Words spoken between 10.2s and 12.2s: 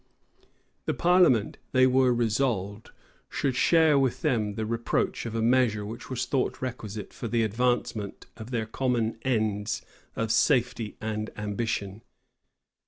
safety and ambition.